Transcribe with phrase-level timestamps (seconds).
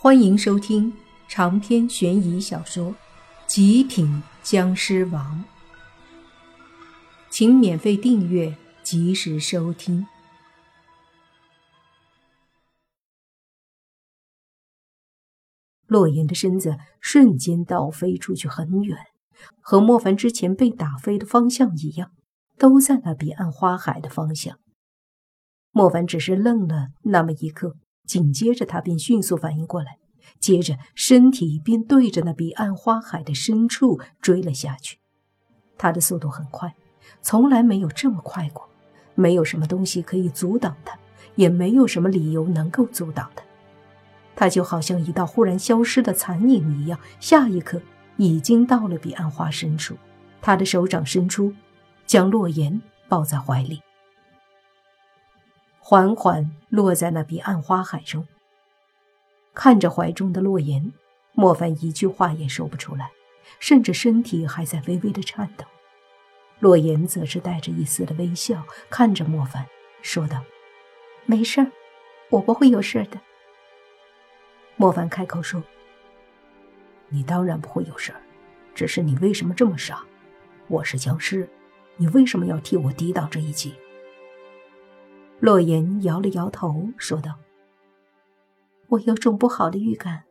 [0.00, 0.96] 欢迎收听
[1.26, 2.92] 长篇悬疑小说
[3.48, 5.44] 《极品僵尸王》，
[7.28, 10.06] 请免费订阅，及时收听。
[15.88, 18.96] 洛言的身子瞬间倒飞出去很远，
[19.60, 22.12] 和莫凡之前被打飞的方向一样，
[22.56, 24.60] 都在那彼岸花海的方向。
[25.72, 27.74] 莫凡只是愣了那么一刻。
[28.08, 29.98] 紧接着，他便迅速反应过来，
[30.40, 34.98] 接着身体便对着那彼岸花海的深处追了下去。
[35.76, 36.74] 他的速度很快，
[37.22, 38.68] 从来没有这么快过。
[39.14, 40.96] 没有什么东西可以阻挡他，
[41.34, 43.42] 也没有什么理由能够阻挡他。
[44.36, 47.82] 他就好像一道忽然消失的残影一样，下一刻
[48.16, 49.96] 已经到了彼岸花深处。
[50.40, 51.52] 他的手掌伸出，
[52.06, 53.82] 将洛言抱在怀里。
[55.90, 58.28] 缓缓落在那彼岸花海中，
[59.54, 60.92] 看着怀中的洛言，
[61.32, 63.10] 莫凡一句话也说不出来，
[63.58, 65.64] 甚至身体还在微微的颤抖。
[66.58, 69.64] 洛言则是带着一丝的微笑看着莫凡，
[70.02, 70.44] 说道
[71.24, 71.72] ：“没事儿，
[72.28, 73.18] 我不会有事的。”
[74.76, 75.62] 莫凡开口说
[77.08, 78.20] ：“你当然不会有事儿，
[78.74, 80.04] 只是你为什么这么傻？
[80.66, 81.48] 我是僵尸，
[81.96, 83.72] 你为什么要替我抵挡这一击？”
[85.40, 87.38] 洛言摇了摇头，说道
[88.88, 90.24] ：“我有种不好的预感，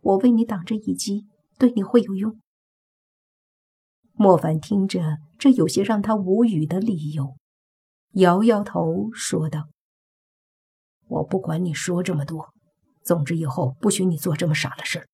[0.00, 1.26] 我为你挡这一击，
[1.58, 2.40] 对你会有用。”
[4.16, 7.36] 莫凡听着这有些让他无语的理由，
[8.12, 9.68] 摇摇头，说道
[11.08, 12.54] ：“我不管你说这么多，
[13.02, 15.06] 总之以后不许你做这么傻的事。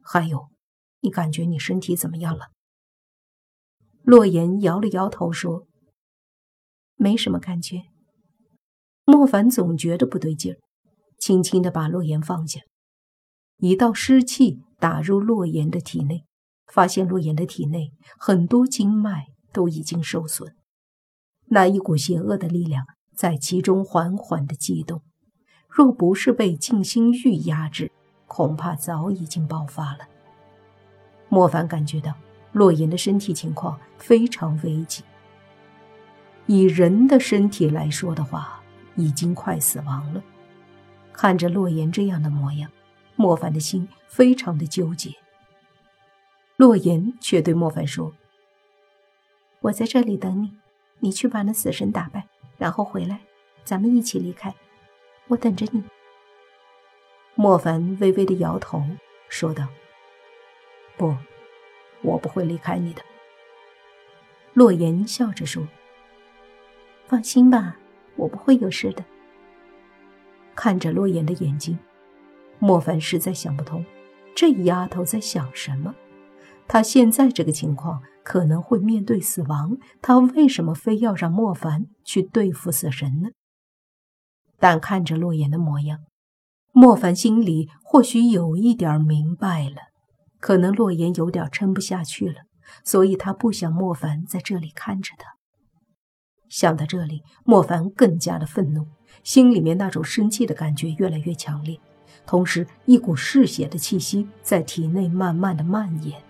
[0.00, 0.48] 还有，
[1.00, 2.46] 你感觉你身体怎么样了？”
[4.02, 5.66] 洛言摇了摇头，说
[6.96, 7.82] ：“没什么感觉。”
[9.08, 10.58] 莫凡总觉得不对劲儿，
[11.16, 12.60] 轻轻的把洛言放下，
[13.58, 16.24] 一道湿气打入洛言的体内，
[16.66, 20.56] 发现洛言的体内很多经脉都已经受损，
[21.50, 22.84] 那一股邪恶的力量
[23.14, 25.00] 在其中缓缓的悸动，
[25.68, 27.92] 若不是被静心玉压制，
[28.26, 30.08] 恐怕早已经爆发了。
[31.28, 32.12] 莫凡感觉到
[32.50, 35.04] 洛言的身体情况非常危急，
[36.46, 38.55] 以人的身体来说的话。
[38.96, 40.22] 已经快死亡了，
[41.12, 42.70] 看着洛言这样的模样，
[43.14, 45.14] 莫凡的心非常的纠结。
[46.56, 48.14] 洛言却对莫凡说
[49.60, 50.56] ：“我在这里等你，
[51.00, 52.26] 你去把那死神打败，
[52.56, 53.20] 然后回来，
[53.64, 54.54] 咱们一起离开。
[55.28, 55.82] 我等着你。”
[57.38, 58.82] 莫凡微微的摇头，
[59.28, 59.68] 说道
[60.96, 61.14] ：“不，
[62.00, 63.02] 我不会离开你的。”
[64.54, 65.68] 洛言笑着说
[67.06, 67.76] ：“放心吧。”
[68.16, 69.04] 我不会有事的。
[70.54, 71.78] 看着洛言的眼睛，
[72.58, 73.84] 莫凡实在想不通，
[74.34, 75.94] 这丫头在想什么。
[76.66, 83.28] 她现在这个情况可能会面对死亡，她为什么非要让莫凡去对付死神呢？
[84.58, 86.00] 但看着洛言的模样，
[86.72, 89.76] 莫凡心里或许有一点明白了，
[90.40, 92.40] 可能洛言有点撑不下去了，
[92.82, 95.35] 所以他不想莫凡在这里看着他。
[96.48, 98.86] 想到这里，莫凡更加的愤怒，
[99.22, 101.78] 心里面那种生气的感觉越来越强烈，
[102.24, 106.22] 同时一股嗜血的气息在体内慢慢的蔓延。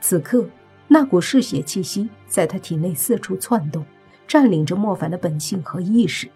[0.00, 0.48] 此刻，
[0.88, 3.84] 那股嗜血气息在他体内四处窜动，
[4.26, 6.30] 占领着莫凡的本性和意识。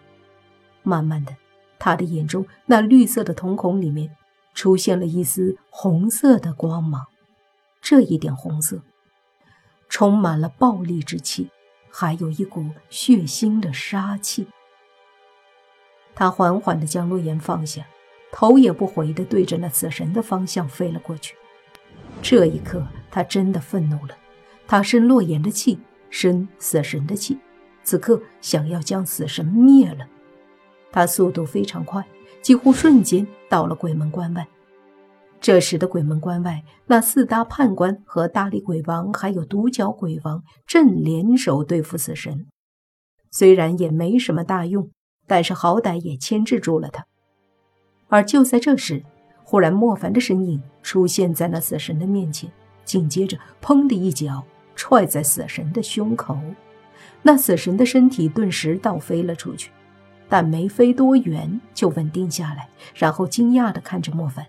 [0.83, 1.37] 慢慢的，
[1.79, 4.17] 他的眼中那绿色的瞳孔里面
[4.55, 7.07] 出现了一丝红色的光芒，
[7.81, 8.81] 这一点红色
[9.89, 11.51] 充满了暴力之气。
[11.91, 14.47] 还有一股血腥的杀气。
[16.15, 17.87] 他缓缓地将洛言放下，
[18.33, 21.35] 头也不回地对着那死神的方向飞了过去。
[22.23, 24.17] 这一刻，他真的愤怒了。
[24.67, 25.79] 他生洛言的气，
[26.11, 27.39] 生死神的气，
[27.83, 30.07] 此刻想要将死神灭了。
[30.93, 32.05] 他速度非常快，
[32.43, 34.47] 几乎瞬间到了鬼门关外。
[35.41, 42.47] 这时的鬼门关外，那四大判官和大力鬼王还有独角鬼王正联手对付死神，
[43.31, 44.91] 虽然也没什么大用，
[45.27, 47.07] 但是好歹也牵制住了他。
[48.09, 49.03] 而就在这时，
[49.43, 52.53] 忽然莫凡的身影出现在那死神的面前，
[52.85, 54.45] 紧接着砰的一脚
[54.77, 56.37] 踹在死神的胸口，
[57.23, 59.71] 那死神的身体顿时倒飞了出去，
[60.29, 64.45] 但没飞多远就稳定下来，然后惊讶地看着莫凡。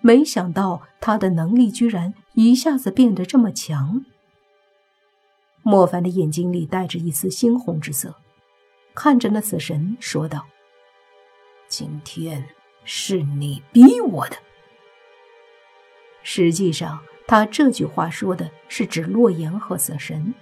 [0.00, 4.04] 没想到他的能力居然一下子变得这么强。
[5.62, 8.14] 莫凡的眼睛里带着一丝猩红之色，
[8.94, 10.46] 看着那死神说道
[11.66, 12.44] ：“今天
[12.84, 14.36] 是你逼我的。
[16.22, 20.32] 实际上，他这句话说的是指洛言和死神。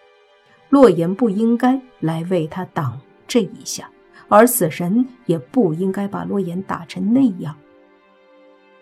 [0.69, 3.91] 洛言不应该来为他挡这一下，
[4.29, 7.57] 而死神也不应该把洛言打成那样。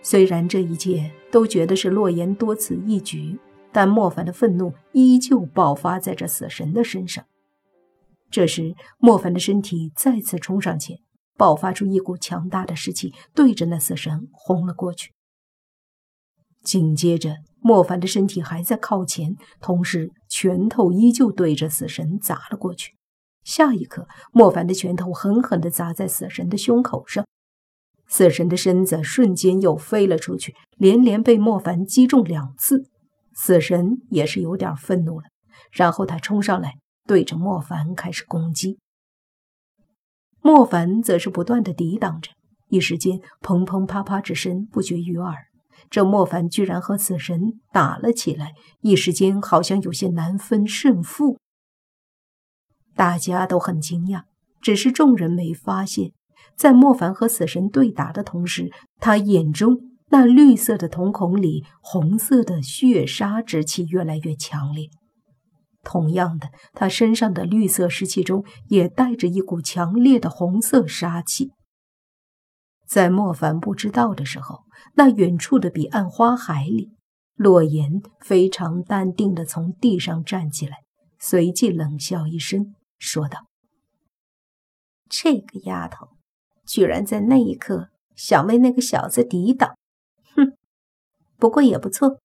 [0.03, 3.39] 虽然这一切都觉得是洛言多此一举，
[3.73, 7.25] 但莫凡的愤怒依旧爆发在这死神的身上。
[8.31, 10.99] 这时，莫凡的身体再次冲上前，
[11.37, 15.13] 爆发出一股强大的士气，对着那死神轰了过去。
[16.63, 22.95] 紧接着，莫凡的身体还在靠前，同时拳头依旧对着死神砸了过去。
[23.45, 27.27] 下一刻，莫凡的拳头狠狠地砸在死神的胸口上，
[28.13, 32.91] 死神的身子瞬间又飞了出去，连连被莫凡击中两次。
[33.33, 35.29] 死神也是有点愤怒了，
[35.71, 36.75] 然后他冲上来，
[37.07, 38.79] 对着莫凡开始攻击。
[40.43, 42.33] 莫凡则是不断的抵挡着，
[42.69, 45.35] 一时间砰砰啪啪之声不绝于耳。
[45.89, 51.39] 这莫凡居然和死神打了起来，一时间好像有些难分胜负。
[52.95, 54.25] 大家都很惊讶，
[54.61, 56.13] 只是众人没发现，
[56.57, 59.77] 在莫凡和死神对打的同时，他眼中
[60.11, 64.89] 那绿色的瞳孔里红色的血杀之气越来越强烈。
[65.83, 71.51] 同样的，他身上的绿色湿气中也带着一股强烈的红色杀气。
[72.87, 74.65] 在莫凡不知道的时候，
[74.95, 76.93] 那远处的彼岸花海里，
[77.35, 80.77] 洛言非常淡定地从地上站起来，
[81.19, 83.47] 随即冷笑一声，说道
[85.09, 86.11] ：“这个丫头，
[86.67, 89.77] 居然在那一刻想为那个小子抵挡，
[90.35, 90.57] 哼！
[91.37, 92.21] 不过也不错，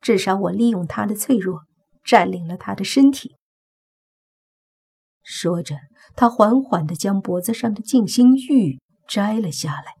[0.00, 1.62] 至少我利用他的脆弱，
[2.02, 3.36] 占领了他的身体。”
[5.22, 5.76] 说着，
[6.14, 8.80] 他缓缓地将脖子上的静心玉。
[9.08, 9.94] 摘了下来，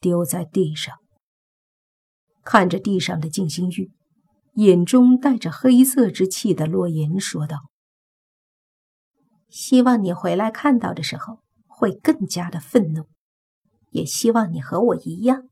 [0.00, 0.96] 丢在地上。
[2.42, 3.92] 看着地上的静心玉，
[4.54, 7.58] 眼中带着黑色之气的洛言说道
[9.50, 13.08] ：“希望你回来看到的时候，会更加的愤怒。
[13.96, 15.48] 也希望你和我一样，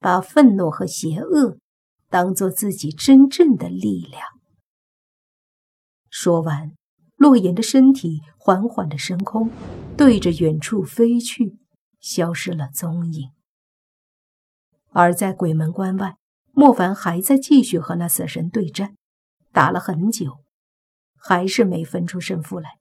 [0.00, 1.58] 把愤怒和邪恶
[2.08, 4.22] 当做自己真正的力量。”
[6.10, 6.72] 说完，
[7.16, 9.50] 洛言的身体缓缓的升空，
[9.96, 11.58] 对着远处飞去。
[12.04, 13.30] 消失了踪影。
[14.90, 16.18] 而在鬼门关外，
[16.52, 18.94] 莫凡还在继续和那死神对战，
[19.52, 20.44] 打了很久，
[21.16, 22.72] 还是没分出胜负来。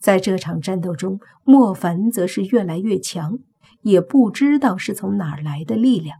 [0.00, 3.38] 在这场战斗中，莫凡则是越来越强，
[3.82, 6.18] 也不知道是从哪儿来的力量。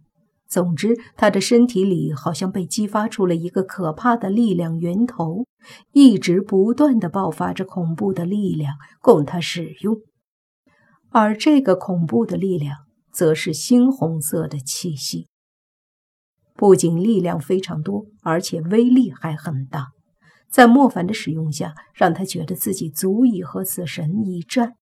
[0.48, 5.44] 总之，他的身体里好像被激发出了一个可怕的力量源头，
[5.92, 9.96] 一直不断的爆发着恐怖的力量供他使用。
[11.10, 12.76] 而这个恐怖的力量，
[13.10, 15.26] 则是猩红色的气息。
[16.54, 19.88] 不仅力量非常多，而且威力还很大。
[20.48, 24.74] 在莫凡的使用下，让他觉得自己足以和死神一战。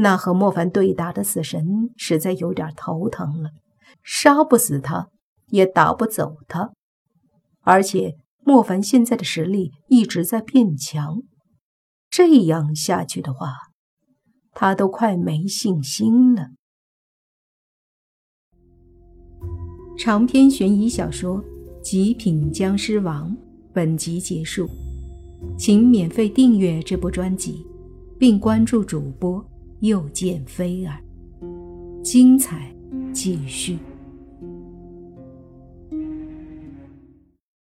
[0.00, 3.50] 那和莫凡对打的死神实在有点头疼了，
[4.02, 5.08] 杀不死他，
[5.48, 6.70] 也打不走他。
[7.60, 11.22] 而且莫凡现在的实力一直在变强，
[12.08, 13.52] 这样下去的话。
[14.52, 16.48] 他都快没信心了。
[19.98, 21.42] 长篇悬疑小说
[21.82, 23.30] 《极品僵尸王》
[23.72, 24.66] 本集结束，
[25.58, 27.64] 请免费订阅这部专辑，
[28.18, 29.44] 并关注主播
[29.80, 30.98] 又见飞儿，
[32.02, 32.74] 精彩
[33.12, 33.78] 继续。